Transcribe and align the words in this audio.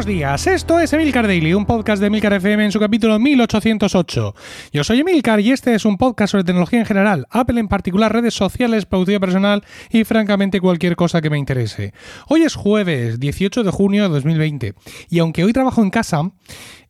Buenos 0.00 0.16
días, 0.16 0.46
esto 0.46 0.80
es 0.80 0.94
Emilcar 0.94 1.26
Daily, 1.26 1.52
un 1.52 1.66
podcast 1.66 2.00
de 2.00 2.06
Emilcar 2.06 2.32
FM 2.32 2.64
en 2.64 2.72
su 2.72 2.80
capítulo 2.80 3.18
1808. 3.18 4.34
Yo 4.72 4.82
soy 4.82 5.00
Emilcar 5.00 5.40
y 5.40 5.52
este 5.52 5.74
es 5.74 5.84
un 5.84 5.98
podcast 5.98 6.30
sobre 6.30 6.44
tecnología 6.44 6.78
en 6.78 6.86
general, 6.86 7.26
Apple 7.28 7.60
en 7.60 7.68
particular, 7.68 8.10
redes 8.10 8.32
sociales, 8.32 8.86
productividad 8.86 9.20
personal 9.20 9.62
y 9.90 10.04
francamente 10.04 10.58
cualquier 10.58 10.96
cosa 10.96 11.20
que 11.20 11.28
me 11.28 11.36
interese. 11.36 11.92
Hoy 12.28 12.44
es 12.44 12.54
jueves 12.54 13.20
18 13.20 13.62
de 13.62 13.70
junio 13.70 14.04
de 14.04 14.08
2020 14.08 14.74
y 15.10 15.18
aunque 15.18 15.44
hoy 15.44 15.52
trabajo 15.52 15.82
en 15.82 15.90
casa, 15.90 16.22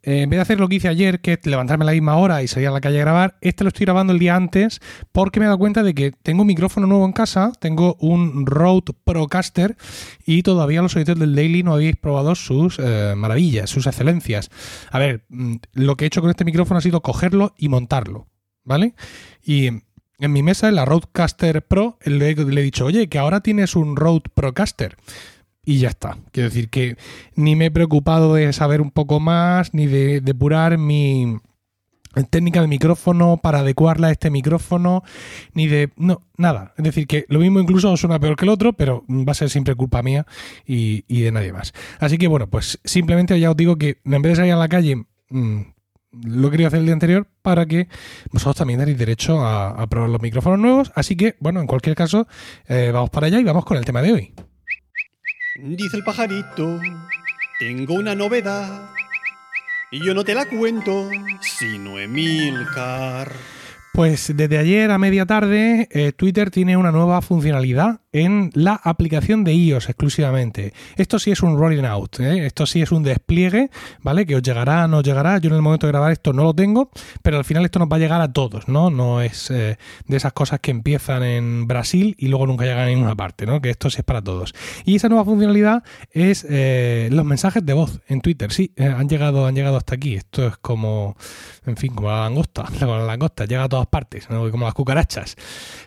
eh, 0.02 0.22
en 0.22 0.30
vez 0.30 0.38
de 0.38 0.42
hacer 0.42 0.60
lo 0.60 0.68
que 0.68 0.76
hice 0.76 0.88
ayer, 0.88 1.20
que 1.20 1.34
es 1.34 1.46
levantarme 1.46 1.84
a 1.84 1.86
la 1.86 1.92
misma 1.92 2.16
hora 2.16 2.42
y 2.42 2.48
salir 2.48 2.68
a 2.68 2.72
la 2.72 2.80
calle 2.80 2.98
a 2.98 3.00
grabar, 3.00 3.36
este 3.40 3.64
lo 3.64 3.68
estoy 3.68 3.84
grabando 3.84 4.12
el 4.12 4.18
día 4.18 4.36
antes 4.36 4.80
porque 5.12 5.40
me 5.40 5.44
he 5.44 5.48
dado 5.48 5.58
cuenta 5.58 5.82
de 5.82 5.94
que 5.94 6.12
tengo 6.12 6.42
un 6.42 6.46
micrófono 6.46 6.86
nuevo 6.86 7.04
en 7.04 7.12
casa, 7.12 7.52
tengo 7.60 7.96
un 8.00 8.46
Rode 8.46 8.92
Procaster 9.04 9.76
y 10.24 10.42
todavía 10.42 10.82
los 10.82 10.96
oyentes 10.96 11.18
del 11.18 11.34
Daily 11.34 11.62
no 11.62 11.74
habéis 11.74 11.96
probado 11.96 12.34
sus 12.34 12.78
eh, 12.78 13.14
maravillas, 13.16 13.68
sus 13.68 13.86
excelencias. 13.86 14.50
A 14.90 14.98
ver, 14.98 15.24
mm, 15.28 15.56
lo 15.74 15.96
que 15.96 16.04
he 16.04 16.08
hecho 16.08 16.22
con 16.22 16.30
este 16.30 16.44
micrófono 16.44 16.78
ha 16.78 16.82
sido 16.82 17.02
cogerlo 17.02 17.54
y 17.58 17.68
montarlo, 17.68 18.26
¿vale? 18.64 18.94
Y 19.42 19.66
en 19.66 20.32
mi 20.32 20.42
mesa, 20.42 20.68
en 20.68 20.76
la 20.76 20.84
Rodecaster 20.84 21.66
Pro, 21.66 21.98
le, 22.04 22.34
le 22.34 22.60
he 22.60 22.64
dicho, 22.64 22.86
oye, 22.86 23.08
que 23.08 23.18
ahora 23.18 23.40
tienes 23.40 23.74
un 23.76 23.96
Rode 23.96 24.30
Procaster 24.34 24.96
y 25.64 25.78
ya 25.78 25.88
está. 25.88 26.16
Quiero 26.32 26.48
decir 26.48 26.68
que 26.70 26.96
ni 27.34 27.56
me 27.56 27.66
he 27.66 27.70
preocupado 27.70 28.34
de 28.34 28.52
saber 28.52 28.80
un 28.80 28.90
poco 28.90 29.20
más, 29.20 29.74
ni 29.74 29.86
de 29.86 30.20
depurar 30.20 30.78
mi 30.78 31.38
técnica 32.30 32.60
de 32.60 32.66
micrófono 32.66 33.36
para 33.36 33.60
adecuarla 33.60 34.08
a 34.08 34.10
este 34.10 34.30
micrófono, 34.30 35.02
ni 35.54 35.68
de... 35.68 35.90
No, 35.96 36.22
nada. 36.36 36.74
Es 36.76 36.84
decir, 36.84 37.06
que 37.06 37.24
lo 37.28 37.38
mismo 37.38 37.60
incluso 37.60 37.96
suena 37.96 38.18
peor 38.18 38.36
que 38.36 38.44
el 38.44 38.50
otro, 38.50 38.72
pero 38.72 39.04
va 39.08 39.32
a 39.32 39.34
ser 39.34 39.50
siempre 39.50 39.74
culpa 39.74 40.02
mía 40.02 40.26
y, 40.66 41.02
de 41.08 41.32
nadie 41.32 41.52
más. 41.52 41.72
Así 41.98 42.18
que 42.18 42.26
bueno, 42.26 42.48
pues 42.48 42.80
simplemente 42.84 43.38
ya 43.38 43.50
os 43.50 43.56
digo 43.56 43.76
que 43.76 43.98
en 44.04 44.22
vez 44.22 44.32
de 44.32 44.36
salir 44.36 44.52
a 44.52 44.56
la 44.56 44.68
calle... 44.68 45.04
Mm, 45.28 45.60
lo 46.12 46.50
quería 46.50 46.66
hacer 46.66 46.80
el 46.80 46.86
día 46.86 46.94
anterior 46.94 47.28
para 47.40 47.66
que 47.66 47.86
vosotros 48.32 48.56
también 48.56 48.80
daréis 48.80 48.98
derecho 48.98 49.46
a, 49.46 49.86
probar 49.86 50.10
los 50.10 50.20
micrófonos 50.20 50.58
nuevos. 50.58 50.90
Así 50.96 51.14
que, 51.14 51.36
bueno, 51.38 51.60
en 51.60 51.68
cualquier 51.68 51.94
caso, 51.94 52.26
eh, 52.66 52.90
vamos 52.92 53.10
para 53.10 53.28
allá 53.28 53.38
y 53.38 53.44
vamos 53.44 53.64
con 53.64 53.76
el 53.76 53.84
tema 53.84 54.02
de 54.02 54.12
hoy. 54.12 54.34
Dice 55.62 55.98
el 55.98 56.04
pajarito, 56.04 56.80
tengo 57.58 57.94
una 57.94 58.14
novedad. 58.14 58.88
Y 59.90 60.04
yo 60.04 60.14
no 60.14 60.24
te 60.24 60.34
la 60.34 60.46
cuento, 60.46 61.10
sino 61.40 61.98
Emilcar. 61.98 63.30
Pues 63.92 64.32
desde 64.34 64.56
ayer 64.56 64.90
a 64.90 64.98
media 64.98 65.26
tarde, 65.26 65.88
eh, 65.90 66.12
Twitter 66.12 66.50
tiene 66.50 66.78
una 66.78 66.92
nueva 66.92 67.20
funcionalidad 67.20 68.00
en 68.12 68.50
la 68.54 68.74
aplicación 68.82 69.44
de 69.44 69.54
iOS 69.54 69.88
exclusivamente. 69.88 70.72
Esto 70.96 71.18
sí 71.18 71.30
es 71.30 71.42
un 71.42 71.58
rolling 71.58 71.84
out, 71.84 72.20
¿eh? 72.20 72.46
esto 72.46 72.66
sí 72.66 72.82
es 72.82 72.90
un 72.92 73.02
despliegue, 73.02 73.70
¿vale? 74.02 74.26
Que 74.26 74.36
os 74.36 74.42
llegará, 74.42 74.88
no 74.88 74.98
os 74.98 75.04
llegará. 75.04 75.38
Yo 75.38 75.50
en 75.50 75.56
el 75.56 75.62
momento 75.62 75.86
de 75.86 75.92
grabar 75.92 76.12
esto 76.12 76.32
no 76.32 76.42
lo 76.42 76.54
tengo, 76.54 76.90
pero 77.22 77.38
al 77.38 77.44
final 77.44 77.64
esto 77.64 77.78
nos 77.78 77.88
va 77.88 77.96
a 77.96 77.98
llegar 77.98 78.20
a 78.20 78.32
todos, 78.32 78.68
¿no? 78.68 78.90
No 78.90 79.20
es 79.20 79.50
eh, 79.50 79.78
de 80.06 80.16
esas 80.16 80.32
cosas 80.32 80.60
que 80.60 80.70
empiezan 80.70 81.22
en 81.22 81.66
Brasil 81.66 82.16
y 82.18 82.28
luego 82.28 82.46
nunca 82.46 82.64
llegan 82.64 82.80
a 82.80 82.86
ninguna 82.86 83.14
parte, 83.14 83.46
¿no? 83.46 83.60
Que 83.60 83.70
esto 83.70 83.90
sí 83.90 83.98
es 83.98 84.04
para 84.04 84.22
todos. 84.22 84.54
Y 84.84 84.96
esa 84.96 85.08
nueva 85.08 85.24
funcionalidad 85.24 85.84
es 86.10 86.44
eh, 86.48 87.08
los 87.12 87.24
mensajes 87.24 87.64
de 87.64 87.72
voz 87.74 88.00
en 88.08 88.20
Twitter. 88.20 88.52
Sí, 88.52 88.72
han 88.78 89.08
llegado, 89.08 89.46
han 89.46 89.54
llegado 89.54 89.76
hasta 89.76 89.94
aquí. 89.94 90.14
Esto 90.14 90.46
es 90.48 90.56
como, 90.56 91.16
en 91.64 91.76
fin, 91.76 91.94
como 91.94 92.08
la 92.08 92.22
langosta, 92.22 92.64
la 92.80 93.04
langosta, 93.04 93.44
llega 93.44 93.64
a 93.64 93.68
todas 93.68 93.86
partes. 93.86 94.26
Como 94.26 94.64
las 94.64 94.74
cucarachas. 94.74 95.36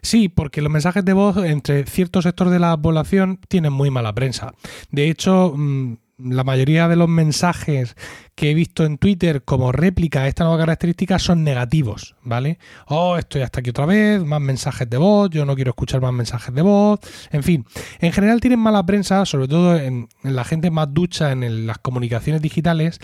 Sí, 0.02 0.30
porque 0.30 0.62
los 0.62 0.72
mensajes 0.72 1.04
de 1.04 1.14
voz 1.14 1.38
entre 1.38 1.86
ciertos 1.86 2.12
sectores 2.22 2.53
de 2.53 2.59
la 2.59 2.75
población 2.78 3.39
tienen 3.47 3.73
muy 3.73 3.89
mala 3.89 4.13
prensa. 4.13 4.53
De 4.91 5.09
hecho, 5.09 5.53
mm, 5.56 5.94
la 6.18 6.44
mayoría 6.44 6.88
de 6.88 6.96
los 6.96 7.09
mensajes 7.09 7.96
que 8.35 8.51
he 8.51 8.53
visto 8.53 8.85
en 8.85 8.97
Twitter 8.97 9.44
como 9.44 9.72
réplica 9.72 10.22
a 10.23 10.28
esta 10.28 10.44
nueva 10.44 10.59
característica 10.59 11.19
son 11.19 11.44
negativos, 11.44 12.16
¿vale? 12.22 12.59
Oh, 12.88 13.18
estoy 13.18 13.41
hasta 13.41 13.59
aquí 13.59 13.72
otra 13.72 13.85
vez, 13.85 14.23
más 14.23 14.41
mensajes 14.41 14.90
de 14.90 14.97
voz, 14.97 15.29
yo 15.31 15.46
no 15.46 15.56
quiero 15.56 15.72
escuchar 15.72 16.02
más 16.02 16.13
mensajes 16.13 16.53
de 16.53 16.62
voz, 16.62 17.00
en 17.31 17.44
fin, 17.44 17.66
en 18.00 18.12
general 18.12 18.40
tienen 18.40 18.59
mala 18.59 18.85
prensa, 18.85 19.25
sobre 19.25 19.47
todo 19.47 19.75
en, 19.78 20.07
la 20.22 20.44
gente 20.44 20.72
más 20.72 20.94
ducha 20.94 21.31
en 21.31 21.68
las 21.68 21.79
comunicaciones 21.79 22.41
digitales, 22.41 23.00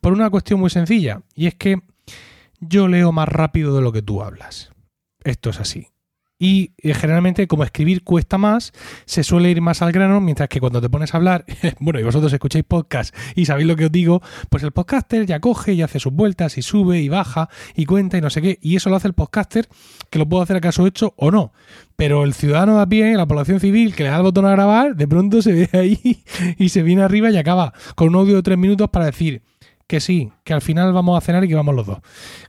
por 0.00 0.12
una 0.12 0.30
cuestión 0.30 0.60
muy 0.60 0.70
sencilla, 0.70 1.20
y 1.34 1.46
es 1.46 1.54
que 1.54 1.80
yo 2.60 2.88
leo 2.88 3.12
más 3.12 3.28
rápido 3.28 3.76
de 3.76 3.82
lo 3.82 3.92
que 3.92 4.02
tú 4.02 4.22
hablas. 4.22 4.70
Esto 5.22 5.50
es 5.50 5.60
así 5.60 5.93
y 6.44 6.72
eh, 6.76 6.92
generalmente 6.92 7.46
como 7.46 7.64
escribir 7.64 8.04
cuesta 8.04 8.36
más, 8.36 8.74
se 9.06 9.24
suele 9.24 9.50
ir 9.50 9.62
más 9.62 9.80
al 9.80 9.92
grano, 9.92 10.20
mientras 10.20 10.50
que 10.50 10.60
cuando 10.60 10.78
te 10.82 10.90
pones 10.90 11.14
a 11.14 11.16
hablar, 11.16 11.46
bueno, 11.80 12.00
y 12.00 12.02
vosotros 12.02 12.30
escucháis 12.34 12.66
podcast 12.68 13.16
y 13.34 13.46
sabéis 13.46 13.66
lo 13.66 13.76
que 13.76 13.86
os 13.86 13.90
digo, 13.90 14.20
pues 14.50 14.62
el 14.62 14.70
podcaster 14.70 15.24
ya 15.24 15.40
coge 15.40 15.72
y 15.72 15.80
hace 15.80 15.98
sus 15.98 16.12
vueltas 16.12 16.58
y 16.58 16.62
sube 16.62 17.00
y 17.00 17.08
baja 17.08 17.48
y 17.74 17.86
cuenta 17.86 18.18
y 18.18 18.20
no 18.20 18.28
sé 18.28 18.42
qué, 18.42 18.58
y 18.60 18.76
eso 18.76 18.90
lo 18.90 18.96
hace 18.96 19.08
el 19.08 19.14
podcaster, 19.14 19.70
que 20.10 20.18
lo 20.18 20.28
puedo 20.28 20.42
hacer 20.42 20.56
acaso 20.56 20.86
hecho 20.86 21.14
o 21.16 21.30
no. 21.30 21.54
Pero 21.96 22.24
el 22.24 22.34
ciudadano 22.34 22.76
de 22.76 22.82
a 22.82 22.86
pie, 22.86 23.16
la 23.16 23.24
población 23.24 23.58
civil 23.58 23.94
que 23.94 24.02
le 24.02 24.10
da 24.10 24.16
el 24.18 24.22
botón 24.22 24.44
a 24.44 24.50
grabar, 24.50 24.96
de 24.96 25.08
pronto 25.08 25.40
se 25.40 25.52
ve 25.52 25.70
ahí 25.72 26.24
y 26.58 26.68
se 26.68 26.82
viene 26.82 27.04
arriba 27.04 27.30
y 27.30 27.38
acaba 27.38 27.72
con 27.94 28.08
un 28.08 28.16
audio 28.16 28.36
de 28.36 28.42
tres 28.42 28.58
minutos 28.58 28.90
para 28.90 29.06
decir, 29.06 29.40
que 29.86 30.00
sí, 30.00 30.32
que 30.44 30.54
al 30.54 30.62
final 30.62 30.92
vamos 30.92 31.16
a 31.16 31.20
cenar 31.20 31.44
y 31.44 31.48
que 31.48 31.54
vamos 31.54 31.74
los 31.74 31.86
dos. 31.86 31.98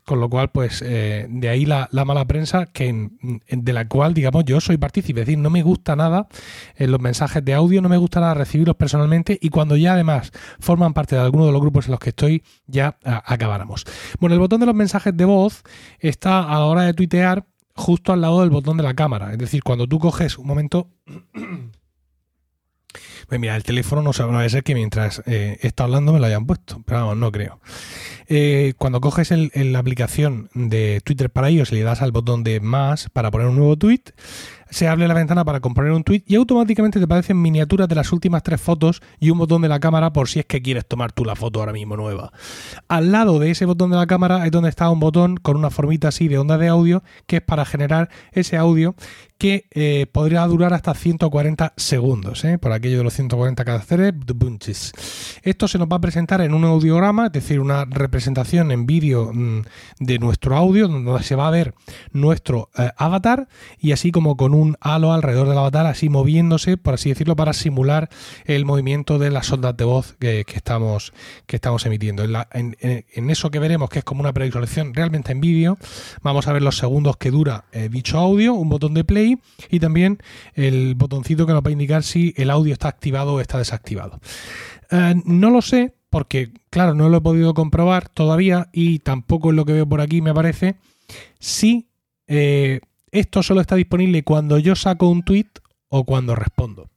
Con 0.06 0.20
lo 0.20 0.30
cual, 0.30 0.50
pues 0.52 0.82
eh, 0.86 1.28
de 1.30 1.50
ahí 1.50 1.66
la, 1.66 1.90
mala 1.92 2.26
prensa 2.26 2.66
que 2.68 3.10
de 3.50 3.74
la 3.74 3.88
cual, 3.88 4.14
digamos, 4.14 4.46
yo 4.46 4.62
soy 4.62 4.78
partícipe. 4.78 5.22
Es 5.22 5.28
decir, 5.28 5.40
no 5.40 5.50
me 5.50 5.64
gusta 5.64 5.96
nada 5.96 6.28
en 6.76 6.92
los 6.92 7.00
mensajes 7.00 7.44
de 7.44 7.54
audio, 7.54 7.82
no 7.82 7.90
me 7.90 7.98
gusta 7.98 8.20
nada 8.20 8.34
recibirlos 8.34 8.76
personalmente 8.76 9.38
y 9.42 9.50
cuando 9.50 9.76
ya 9.76 9.94
además 9.94 10.32
forman 10.60 10.94
parte 10.94 11.16
de 11.16 11.22
alguno 11.22 11.46
de 11.46 11.52
los 11.52 11.62
grupos 11.62 11.86
en 11.86 11.92
los 11.92 12.00
que 12.00 12.10
estoy, 12.10 12.44
ya 12.68 12.98
acabáramos. 13.04 13.86
Bueno, 14.20 14.34
el 14.34 14.40
botón 14.40 14.60
de 14.60 14.66
los 14.66 14.76
mensajes 14.76 15.16
de 15.16 15.26
voz 15.26 15.64
está 16.00 16.40
a 16.44 16.60
la 16.60 16.66
hora 16.66 16.84
de 16.84 16.94
tuitear 16.94 17.46
justo 17.76 18.14
al 18.14 18.22
lado 18.22 18.42
del 18.42 18.50
botón 18.50 18.78
de 18.78 18.84
la 18.84 18.94
cámara. 18.94 19.32
Es 19.32 19.38
decir, 19.38 19.64
cuando 19.64 19.88
tú 19.88 20.00
coges 20.00 20.38
un 20.38 20.48
momento... 20.48 20.90
Pues 23.28 23.40
mira, 23.40 23.56
el 23.56 23.64
teléfono 23.64 24.02
no 24.02 24.14
sabe, 24.14 24.50
ser 24.50 24.64
que 24.64 24.76
mientras 24.76 25.22
eh, 25.26 25.58
está 25.62 25.86
hablando 25.86 26.14
me 26.14 26.20
lo 26.20 26.26
hayan 26.26 26.46
puesto, 26.46 26.82
pero 26.86 27.00
vamos, 27.00 27.18
no 27.18 27.32
creo. 27.32 27.60
Eh, 28.28 28.74
cuando 28.78 29.02
coges 29.02 29.32
la 29.32 29.80
aplicación 29.80 30.50
de 30.54 31.02
Twitter 31.04 31.30
para 31.30 31.50
ellos 31.50 31.72
y 31.72 31.76
le 31.76 31.84
das 31.84 32.02
al 32.02 32.12
botón 32.12 32.44
de 32.44 32.60
más 32.60 33.10
para 33.10 33.32
poner 33.32 33.48
un 33.48 33.56
nuevo 33.56 33.78
tweet, 33.78 34.02
se 34.70 34.88
abre 34.88 35.08
la 35.08 35.14
ventana 35.14 35.46
para 35.46 35.60
componer 35.60 35.92
un 35.92 36.04
tweet 36.04 36.24
y 36.26 36.36
automáticamente 36.36 37.00
te 37.00 37.06
aparecen 37.06 37.42
miniaturas 37.42 37.88
de 37.88 37.96
las 37.96 38.12
últimas 38.12 38.44
tres 38.44 38.62
fotos 38.62 39.02
y 39.20 39.30
un 39.30 39.38
botón 39.38 39.62
de 39.62 39.70
la 39.70 39.80
cámara 39.80 40.12
por 40.14 40.28
si 40.28 40.40
es 40.40 40.46
que 40.46 40.62
quieres 40.62 40.86
tomar 40.86 41.12
tú 41.12 41.26
la 41.26 41.36
foto 41.36 41.60
ahora 41.60 41.74
mismo 41.74 41.96
nueva. 41.96 42.32
Al 42.88 43.12
lado 43.12 43.40
de 43.40 43.52
ese 43.52 43.66
botón 43.66 43.92
de 43.92 43.98
la 43.98 44.08
cámara 44.08 44.46
es 44.46 44.52
donde 44.52 44.70
está 44.70 44.90
un 44.90 45.00
botón 45.00 45.38
con 45.38 45.58
una 45.58 45.70
formita 45.70 46.10
así 46.10 46.28
de 46.28 46.38
onda 46.38 46.58
de 46.58 46.68
audio 46.68 47.04
que 47.28 47.38
es 47.38 47.42
para 47.42 47.66
generar 47.66 48.10
ese 48.32 48.58
audio 48.58 48.96
que 49.38 49.68
eh, 49.72 50.08
podría 50.12 50.46
durar 50.48 50.74
hasta 50.74 50.94
140 50.94 51.74
segundos, 51.76 52.46
¿eh? 52.46 52.58
por 52.58 52.72
aquello 52.72 53.00
de 53.00 53.04
los 53.04 53.14
140 53.14 53.66
caracteres. 53.66 54.14
Esto 55.44 55.68
se 55.68 55.78
nos 55.78 55.88
va 55.90 55.98
a 55.98 56.02
presentar 56.02 56.42
en 56.42 56.54
un 56.54 56.64
audiograma, 56.64 57.28
es 57.28 57.32
decir, 57.34 57.60
una 57.60 57.86
representación 57.86 58.72
en 58.72 58.86
vídeo 58.86 59.32
mm, 59.34 59.62
de 60.00 60.20
nuestro 60.20 60.56
audio, 60.56 60.88
donde 60.88 61.22
se 61.24 61.36
va 61.36 61.48
a 61.48 61.52
ver 61.52 61.74
nuestro 62.12 62.70
eh, 62.78 62.92
avatar 62.98 63.48
y 63.78 63.92
así 63.92 64.12
como 64.12 64.38
con 64.38 64.54
un 64.56 64.78
halo 64.80 65.14
alrededor 65.14 65.48
del 65.48 65.58
avatar, 65.58 65.86
así 65.86 66.10
moviéndose, 66.10 66.78
por 66.78 66.96
así 66.96 67.10
decirlo, 67.10 67.36
para 67.36 67.54
simular 67.54 68.10
el 68.46 68.66
movimiento 68.66 69.20
de 69.20 69.32
las 69.32 69.52
ondas 69.52 69.76
de 69.78 69.84
voz 69.86 70.16
que, 70.20 70.46
estamos, 70.54 71.14
que 71.46 71.58
estamos 71.58 71.86
emitiendo. 71.86 72.24
En, 72.24 73.30
eso 73.30 73.52
que 73.52 73.60
veremos, 73.60 73.90
que 73.90 74.00
es 74.00 74.06
como 74.06 74.22
una 74.22 74.34
previsualización 74.34 74.94
realmente 74.94 75.32
en 75.32 75.42
vídeo, 75.42 75.78
vamos 76.22 76.48
a 76.48 76.54
ver 76.54 76.62
los 76.62 76.78
segundos 76.78 77.18
que 77.18 77.32
dura 77.32 77.66
eh, 77.72 77.90
dicho 77.90 78.18
audio, 78.18 78.54
un 78.54 78.70
botón 78.70 78.94
de 78.94 79.04
play 79.04 79.38
y 79.70 79.80
también 79.80 80.20
el 80.54 80.96
botoncito 80.96 81.46
que 81.46 81.54
nos 81.54 81.64
va 81.64 81.70
a 81.70 81.74
indicar 81.74 82.04
si 82.04 82.34
el 82.38 82.50
audio 82.50 82.74
está 82.74 82.88
activado 82.88 83.34
o 83.34 83.42
está 83.42 83.58
desactivado. 83.58 84.20
Eh, 84.92 85.16
no 85.26 85.50
lo 85.50 85.62
sé 85.62 85.96
porque, 86.10 86.52
claro, 86.70 86.94
no 86.94 87.10
lo 87.10 87.18
he 87.18 87.22
podido 87.22 87.54
comprobar 87.54 88.08
todavía 88.08 88.70
y 88.72 89.00
tampoco 89.00 89.50
es 89.50 89.56
lo 89.56 89.66
que 89.66 89.74
veo 89.74 89.88
por 89.88 90.00
aquí, 90.00 90.22
me 90.22 90.34
parece. 90.34 90.76
Si 91.40 91.90
eh, 92.28 92.80
esto 93.16 93.42
solo 93.44 93.62
está 93.62 93.76
disponible 93.76 94.24
cuando 94.24 94.60
yo 94.60 94.76
saco 94.76 95.10
un 95.10 95.24
tweet 95.24 95.48
o 95.90 96.04
cuando 96.04 96.36
respondo. 96.36 96.90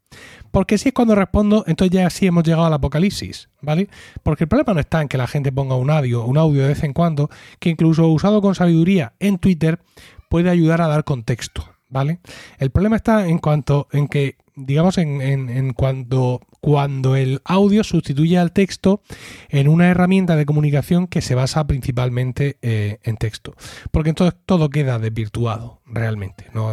Porque 0.50 0.79
si 0.79 0.88
es 0.88 0.94
cuando 0.94 1.15
respondo, 1.15 1.65
entonces 1.67 1.94
ya 1.94 2.11
sí 2.11 2.26
hemos 2.26 2.43
llegado 2.43 2.65
al 2.65 2.73
apocalipsis, 2.73 3.50
¿vale? 3.61 3.88
Porque 4.23 4.44
el 4.44 4.49
problema 4.49 4.75
no 4.75 4.81
está 4.81 5.00
en 5.03 5.09
que 5.09 5.19
la 5.19 5.26
gente 5.26 5.53
ponga 5.53 5.76
un 5.76 5.91
audio, 5.91 6.25
un 6.25 6.38
audio 6.38 6.62
de 6.62 6.69
vez 6.69 6.82
en 6.82 6.93
cuando, 6.93 7.31
que 7.61 7.70
incluso 7.70 8.09
usado 8.09 8.41
con 8.41 8.55
sabiduría 8.55 9.12
en 9.20 9.38
Twitter 9.38 9.79
puede 10.29 10.50
ayudar 10.50 10.81
a 10.81 10.88
dar 10.88 11.05
contexto, 11.05 11.69
¿vale? 11.88 12.20
El 12.58 12.70
problema 12.70 12.96
está 12.96 13.29
en 13.29 13.38
cuanto 13.38 13.88
en 13.93 14.08
que, 14.08 14.37
digamos, 14.55 14.99
en, 14.99 15.20
en, 15.20 15.73
cuanto 15.73 16.40
cuando 16.61 17.17
el 17.17 17.40
audio 17.44 17.85
sustituye 17.85 18.38
al 18.38 18.52
texto 18.52 19.02
en 19.49 19.69
una 19.69 19.88
herramienta 19.88 20.37
de 20.37 20.46
comunicación 20.46 21.06
que 21.06 21.23
se 21.23 21.35
basa 21.35 21.67
principalmente 21.67 22.58
eh, 22.62 22.99
en 23.02 23.17
texto. 23.17 23.55
Porque 23.90 24.11
entonces 24.11 24.38
todo 24.44 24.69
queda 24.70 24.99
desvirtuado, 24.99 25.81
realmente. 25.87 26.46
¿no? 26.52 26.73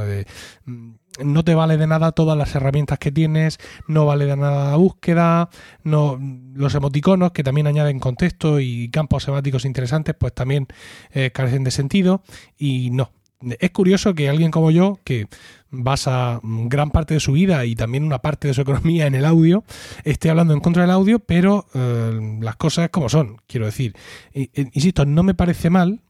Mm, 0.66 0.94
no 1.24 1.44
te 1.44 1.56
vale 1.56 1.78
de 1.78 1.88
nada 1.88 2.12
todas 2.12 2.38
las 2.38 2.56
herramientas 2.56 3.00
que 3.00 3.12
tienes, 3.12 3.60
no 3.88 4.06
vale 4.06 4.26
de 4.26 4.36
nada 4.36 4.72
la 4.72 4.76
búsqueda, 4.76 5.50
no, 5.84 6.20
los 6.54 6.76
emoticonos 6.76 7.32
que 7.32 7.44
también 7.44 7.68
añaden 7.68 8.00
contexto 8.00 8.60
y 8.60 8.90
campos 8.90 9.24
semánticos 9.24 9.66
interesantes, 9.66 10.16
pues 10.18 10.34
también 10.34 10.68
eh, 11.12 11.32
carecen 11.32 11.64
de 11.64 11.72
sentido 11.72 12.24
y 12.58 12.90
no. 12.92 13.12
Es 13.60 13.72
curioso 13.72 14.14
que 14.14 14.30
alguien 14.30 14.52
como 14.52 14.72
yo, 14.72 15.00
que 15.04 15.28
basa 15.70 16.40
gran 16.44 16.92
parte 16.92 17.14
de 17.14 17.20
su 17.20 17.34
vida 17.34 17.66
y 17.66 17.76
también 17.76 18.04
una 18.04 18.20
parte 18.20 18.48
de 18.48 18.54
su 18.54 18.62
economía 18.64 19.08
en 19.08 19.16
el 19.16 19.26
audio, 19.26 19.64
esté 20.04 20.30
hablando 20.30 20.54
en 20.54 20.60
contra 20.60 20.84
del 20.84 20.92
audio, 20.92 21.20
pero 21.20 21.66
eh, 21.74 22.40
las 22.42 22.56
cosas 22.56 22.90
como 22.90 23.10
son, 23.10 23.38
quiero 23.48 23.66
decir. 23.66 23.96
Insisto, 24.34 25.06
no 25.06 25.24
me 25.24 25.34
parece 25.34 25.70
mal 25.70 26.02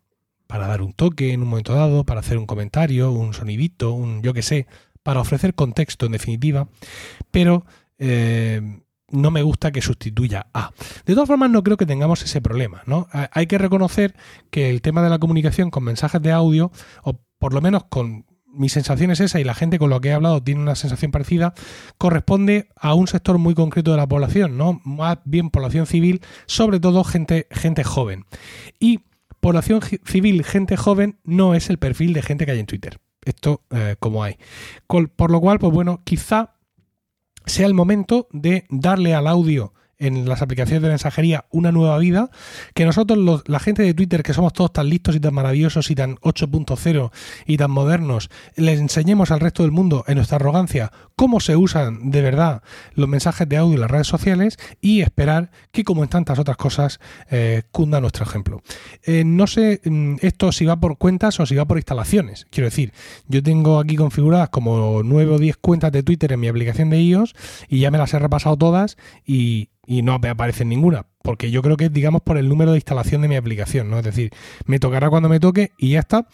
para 0.47 0.67
dar 0.67 0.81
un 0.81 0.93
toque 0.93 1.33
en 1.33 1.41
un 1.41 1.49
momento 1.49 1.73
dado, 1.73 2.05
para 2.05 2.19
hacer 2.19 2.37
un 2.37 2.45
comentario, 2.45 3.11
un 3.11 3.33
sonidito, 3.33 3.93
un 3.93 4.21
yo 4.21 4.33
que 4.33 4.41
sé, 4.41 4.67
para 5.03 5.21
ofrecer 5.21 5.55
contexto 5.55 6.05
en 6.05 6.13
definitiva, 6.13 6.67
pero 7.31 7.65
eh, 7.97 8.81
no 9.09 9.31
me 9.31 9.43
gusta 9.43 9.71
que 9.71 9.81
sustituya 9.81 10.47
a. 10.53 10.71
De 11.05 11.13
todas 11.13 11.27
formas, 11.27 11.49
no 11.49 11.63
creo 11.63 11.77
que 11.77 11.85
tengamos 11.85 12.23
ese 12.23 12.41
problema, 12.41 12.81
¿no? 12.85 13.07
Hay 13.31 13.47
que 13.47 13.57
reconocer 13.57 14.15
que 14.49 14.69
el 14.69 14.81
tema 14.81 15.03
de 15.03 15.09
la 15.09 15.19
comunicación 15.19 15.69
con 15.69 15.83
mensajes 15.83 16.21
de 16.21 16.31
audio, 16.31 16.71
por 17.39 17.53
lo 17.53 17.61
menos 17.61 17.85
con 17.85 18.25
mi 18.45 18.69
sensación 18.69 19.11
es 19.11 19.19
esa 19.19 19.39
y 19.39 19.43
la 19.43 19.53
gente 19.53 19.77
con 19.77 19.89
lo 19.89 19.99
que 19.99 20.09
he 20.09 20.13
hablado 20.13 20.41
tiene 20.41 20.61
una 20.61 20.75
sensación 20.75 21.11
parecida, 21.11 21.53
corresponde 21.97 22.69
a 22.75 22.93
un 22.93 23.07
sector 23.07 23.37
muy 23.37 23.53
concreto 23.53 23.91
de 23.91 23.97
la 23.97 24.07
población, 24.07 24.57
¿no? 24.57 24.81
Más 24.85 25.17
bien 25.25 25.49
población 25.49 25.85
civil, 25.85 26.21
sobre 26.45 26.79
todo 26.79 27.03
gente, 27.03 27.47
gente 27.51 27.83
joven. 27.83 28.25
Y 28.79 29.01
población 29.41 29.81
civil, 30.05 30.43
gente 30.45 30.77
joven, 30.77 31.19
no 31.23 31.53
es 31.53 31.69
el 31.69 31.79
perfil 31.79 32.13
de 32.13 32.21
gente 32.21 32.45
que 32.45 32.53
hay 32.53 32.59
en 32.59 32.65
Twitter 32.65 32.99
esto 33.25 33.63
eh, 33.71 33.95
como 33.99 34.23
hay. 34.23 34.37
por 34.87 35.31
lo 35.31 35.41
cual, 35.41 35.59
pues 35.59 35.73
bueno, 35.73 36.01
quizá 36.05 36.55
sea 37.45 37.67
el 37.67 37.73
momento 37.73 38.27
de 38.31 38.65
darle 38.69 39.13
al 39.13 39.27
audio 39.27 39.73
en 39.99 40.27
las 40.27 40.41
aplicaciones 40.41 40.81
de 40.81 40.89
mensajería 40.89 41.45
una 41.51 41.71
nueva 41.71 41.97
vida, 41.97 42.29
que 42.73 42.85
nosotros, 42.85 43.43
la 43.47 43.59
gente 43.59 43.83
de 43.83 43.93
Twitter, 43.93 44.23
que 44.23 44.33
somos 44.33 44.53
todos 44.53 44.73
tan 44.73 44.89
listos 44.89 45.15
y 45.15 45.19
tan 45.19 45.33
maravillosos 45.33 45.89
y 45.91 45.95
tan 45.95 46.15
8.0 46.17 47.11
y 47.45 47.57
tan 47.57 47.71
modernos, 47.71 48.29
les 48.55 48.79
enseñemos 48.79 49.31
al 49.31 49.39
resto 49.39 49.63
del 49.63 49.71
mundo 49.71 50.03
en 50.07 50.15
nuestra 50.15 50.37
arrogancia 50.37 50.91
cómo 51.15 51.39
se 51.39 51.55
usan 51.55 52.11
de 52.11 52.21
verdad 52.21 52.61
los 52.93 53.07
mensajes 53.07 53.47
de 53.47 53.57
audio 53.57 53.75
en 53.75 53.81
las 53.81 53.91
redes 53.91 54.07
sociales 54.07 54.57
y 54.81 55.01
esperar 55.01 55.51
que, 55.71 55.83
como 55.83 56.03
en 56.03 56.09
tantas 56.09 56.39
otras 56.39 56.57
cosas, 56.57 56.99
eh, 57.31 57.63
cunda 57.71 58.01
nuestro 58.01 58.25
ejemplo. 58.25 58.61
Eh, 59.03 59.23
no 59.25 59.47
sé 59.47 59.81
mm, 59.83 60.15
esto 60.21 60.51
si 60.51 60.65
va 60.65 60.79
por 60.79 60.97
cuentas 60.97 61.39
o 61.39 61.45
si 61.45 61.55
va 61.55 61.65
por 61.65 61.77
instalaciones. 61.77 62.47
Quiero 62.49 62.65
decir, 62.65 62.93
yo 63.27 63.41
tengo 63.41 63.79
aquí 63.79 63.95
configuradas 63.95 64.49
como 64.49 65.03
9 65.03 65.35
o 65.35 65.39
10 65.39 65.57
cuentas 65.57 65.91
de 65.91 66.03
Twitter 66.03 66.33
en 66.33 66.39
mi 66.39 66.47
aplicación 66.47 66.89
de 66.89 67.01
iOS 67.01 67.33
y 67.69 67.79
ya 67.79 67.91
me 67.91 67.97
las 67.97 68.13
he 68.13 68.19
repasado 68.19 68.57
todas 68.57 68.97
y, 69.25 69.69
y 69.87 70.01
no 70.01 70.13
aparece 70.13 70.65
ninguna, 70.65 71.07
porque 71.21 71.51
yo 71.51 71.61
creo 71.61 71.77
que 71.77 71.89
digamos, 71.89 72.21
por 72.21 72.37
el 72.37 72.49
número 72.49 72.71
de 72.71 72.77
instalación 72.77 73.21
de 73.21 73.27
mi 73.27 73.35
aplicación, 73.35 73.89
¿no? 73.89 73.99
Es 73.99 74.05
decir, 74.05 74.31
me 74.65 74.79
tocará 74.79 75.09
cuando 75.09 75.29
me 75.29 75.39
toque 75.39 75.71
y 75.77 75.91
ya 75.91 75.99
está. 75.99 76.27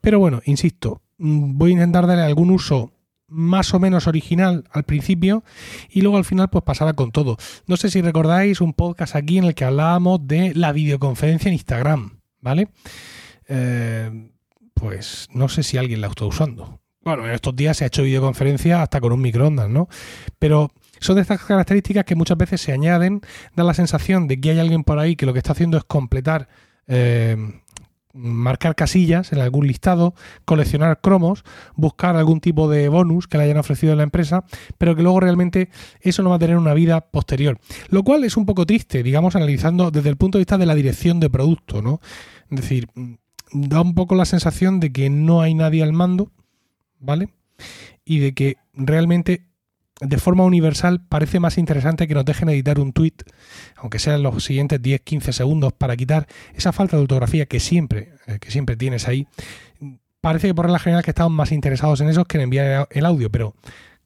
Pero 0.00 0.18
bueno, 0.18 0.40
insisto, 0.44 1.02
mm, 1.18 1.56
voy 1.56 1.70
a 1.70 1.74
intentar 1.74 2.06
darle 2.06 2.24
algún 2.24 2.50
uso 2.50 2.92
más 3.28 3.74
o 3.74 3.80
menos 3.80 4.06
original 4.06 4.64
al 4.70 4.84
principio 4.84 5.42
y 5.90 6.00
luego 6.00 6.16
al 6.16 6.24
final 6.24 6.48
pues 6.48 6.64
pasará 6.64 6.92
con 6.92 7.10
todo. 7.10 7.36
No 7.66 7.76
sé 7.76 7.90
si 7.90 8.00
recordáis 8.00 8.60
un 8.60 8.72
podcast 8.72 9.16
aquí 9.16 9.38
en 9.38 9.44
el 9.44 9.54
que 9.54 9.64
hablábamos 9.64 10.26
de 10.26 10.54
la 10.54 10.72
videoconferencia 10.72 11.48
en 11.48 11.54
Instagram, 11.54 12.20
¿vale? 12.40 12.68
Eh, 13.48 14.30
pues 14.74 15.28
no 15.32 15.48
sé 15.48 15.62
si 15.62 15.76
alguien 15.76 16.00
la 16.00 16.08
está 16.08 16.24
usando. 16.24 16.80
Bueno, 17.00 17.24
en 17.24 17.32
estos 17.32 17.54
días 17.54 17.76
se 17.76 17.84
ha 17.84 17.86
hecho 17.86 18.02
videoconferencia 18.02 18.82
hasta 18.82 19.00
con 19.00 19.12
un 19.12 19.20
microondas, 19.20 19.70
¿no? 19.70 19.88
Pero 20.38 20.72
son 21.00 21.16
de 21.16 21.22
estas 21.22 21.42
características 21.42 22.04
que 22.04 22.14
muchas 22.14 22.38
veces 22.38 22.60
se 22.60 22.72
añaden, 22.72 23.20
da 23.54 23.64
la 23.64 23.74
sensación 23.74 24.28
de 24.28 24.40
que 24.40 24.50
hay 24.50 24.58
alguien 24.58 24.84
por 24.84 24.98
ahí 24.98 25.16
que 25.16 25.26
lo 25.26 25.32
que 25.32 25.38
está 25.38 25.52
haciendo 25.52 25.76
es 25.78 25.84
completar, 25.84 26.48
eh, 26.86 27.36
marcar 28.16 28.74
casillas 28.74 29.32
en 29.32 29.40
algún 29.40 29.66
listado, 29.66 30.14
coleccionar 30.44 31.00
cromos, 31.00 31.44
buscar 31.74 32.16
algún 32.16 32.40
tipo 32.40 32.68
de 32.68 32.88
bonus 32.88 33.28
que 33.28 33.38
le 33.38 33.44
hayan 33.44 33.58
ofrecido 33.58 33.92
en 33.92 33.98
la 33.98 34.04
empresa, 34.04 34.44
pero 34.78 34.96
que 34.96 35.02
luego 35.02 35.20
realmente 35.20 35.68
eso 36.00 36.22
no 36.22 36.30
va 36.30 36.36
a 36.36 36.40
tener 36.40 36.56
una 36.56 36.74
vida 36.74 37.00
posterior. 37.00 37.58
Lo 37.90 38.02
cual 38.02 38.24
es 38.24 38.36
un 38.36 38.46
poco 38.46 38.66
triste, 38.66 39.02
digamos, 39.02 39.36
analizando 39.36 39.90
desde 39.90 40.08
el 40.08 40.16
punto 40.16 40.38
de 40.38 40.40
vista 40.40 40.58
de 40.58 40.66
la 40.66 40.74
dirección 40.74 41.20
de 41.20 41.30
producto, 41.30 41.82
¿no? 41.82 42.00
Es 42.50 42.60
decir, 42.60 42.88
da 43.52 43.80
un 43.80 43.94
poco 43.94 44.14
la 44.14 44.24
sensación 44.24 44.80
de 44.80 44.92
que 44.92 45.10
no 45.10 45.42
hay 45.42 45.54
nadie 45.54 45.82
al 45.82 45.92
mando, 45.92 46.30
¿vale? 46.98 47.28
Y 48.04 48.18
de 48.20 48.34
que 48.34 48.56
realmente 48.72 49.46
de 50.00 50.18
forma 50.18 50.44
universal 50.44 51.00
parece 51.00 51.40
más 51.40 51.58
interesante 51.58 52.06
que 52.06 52.14
nos 52.14 52.24
dejen 52.24 52.48
editar 52.48 52.78
un 52.78 52.92
tweet, 52.92 53.14
aunque 53.76 53.98
sean 53.98 54.22
los 54.22 54.44
siguientes 54.44 54.80
10-15 54.80 55.32
segundos, 55.32 55.72
para 55.72 55.96
quitar 55.96 56.26
esa 56.54 56.72
falta 56.72 56.96
de 56.96 57.02
ortografía 57.02 57.46
que 57.46 57.60
siempre, 57.60 58.12
eh, 58.26 58.38
que 58.38 58.50
siempre 58.50 58.76
tienes 58.76 59.08
ahí. 59.08 59.26
Parece 60.20 60.48
que 60.48 60.54
por 60.54 60.66
regla 60.66 60.78
general 60.78 61.04
que 61.04 61.10
estamos 61.10 61.32
más 61.32 61.52
interesados 61.52 62.00
en 62.00 62.08
eso 62.08 62.24
que 62.24 62.36
en 62.36 62.44
enviar 62.44 62.88
el 62.90 63.06
audio, 63.06 63.30
pero 63.30 63.54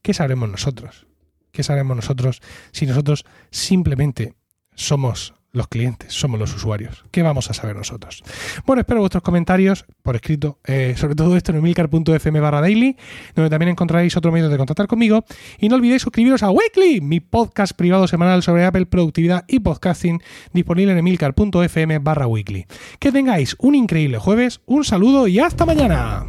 ¿qué 0.02 0.14
sabremos 0.14 0.48
nosotros? 0.48 1.06
¿Qué 1.50 1.62
sabremos 1.62 1.96
nosotros 1.96 2.40
si 2.72 2.86
nosotros 2.86 3.24
simplemente 3.50 4.34
somos 4.74 5.34
los 5.52 5.68
clientes, 5.68 6.12
somos 6.12 6.38
los 6.38 6.54
usuarios. 6.54 7.04
¿Qué 7.10 7.22
vamos 7.22 7.50
a 7.50 7.54
saber 7.54 7.76
nosotros? 7.76 8.22
Bueno, 8.66 8.80
espero 8.80 9.00
vuestros 9.00 9.22
comentarios 9.22 9.84
por 10.02 10.16
escrito, 10.16 10.58
eh, 10.64 10.94
sobre 10.96 11.14
todo 11.14 11.36
esto 11.36 11.52
en 11.52 11.58
emilcar.fm 11.58 12.40
barra 12.40 12.60
daily, 12.60 12.96
donde 13.34 13.50
también 13.50 13.70
encontraréis 13.70 14.16
otro 14.16 14.32
medio 14.32 14.48
de 14.48 14.56
contactar 14.56 14.86
conmigo. 14.86 15.24
Y 15.58 15.68
no 15.68 15.76
olvidéis 15.76 16.02
suscribiros 16.02 16.42
a 16.42 16.50
Weekly, 16.50 17.00
mi 17.00 17.20
podcast 17.20 17.72
privado 17.72 18.06
semanal 18.06 18.42
sobre 18.42 18.64
Apple, 18.64 18.86
productividad 18.86 19.44
y 19.48 19.60
podcasting, 19.60 20.22
disponible 20.52 20.92
en 20.92 20.98
emilcar.fm 20.98 21.98
barra 21.98 22.26
weekly. 22.26 22.66
Que 22.98 23.12
tengáis 23.12 23.56
un 23.58 23.74
increíble 23.74 24.18
jueves, 24.18 24.60
un 24.66 24.84
saludo 24.84 25.26
y 25.26 25.40
hasta 25.40 25.66
mañana. 25.66 26.24